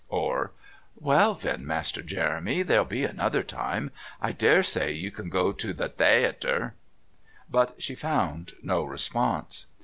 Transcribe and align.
or 0.09 0.51
"Well, 0.99 1.35
then, 1.35 1.63
Master 1.63 2.01
Jeremy, 2.01 2.63
there'll 2.63 2.85
be 2.85 3.03
another 3.05 3.43
time, 3.43 3.91
I 4.19 4.31
dare 4.31 4.63
say, 4.63 4.91
you 4.93 5.11
can 5.11 5.29
go 5.29 5.51
to 5.51 5.73
the 5.73 5.93
the 5.95 6.03
ayter..." 6.03 6.71
But 7.51 7.79
she 7.83 7.93
found 7.93 8.53
no 8.63 8.83
response. 8.83 9.67